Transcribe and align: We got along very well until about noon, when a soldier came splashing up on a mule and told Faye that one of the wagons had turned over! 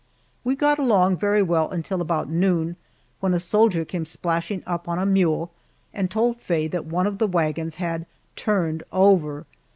We 0.43 0.55
got 0.55 0.79
along 0.79 1.17
very 1.17 1.43
well 1.43 1.69
until 1.69 2.01
about 2.01 2.27
noon, 2.27 2.75
when 3.19 3.35
a 3.35 3.39
soldier 3.39 3.85
came 3.85 4.03
splashing 4.03 4.63
up 4.65 4.87
on 4.89 4.97
a 4.97 5.05
mule 5.05 5.51
and 5.93 6.09
told 6.09 6.41
Faye 6.41 6.67
that 6.69 6.85
one 6.85 7.05
of 7.05 7.19
the 7.19 7.27
wagons 7.27 7.75
had 7.75 8.07
turned 8.35 8.81
over! 8.91 9.45